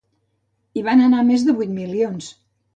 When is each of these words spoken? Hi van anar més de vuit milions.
Hi 0.79 0.83
van 0.87 1.05
anar 1.09 1.21
més 1.29 1.47
de 1.51 1.57
vuit 1.61 1.73
milions. 1.77 2.35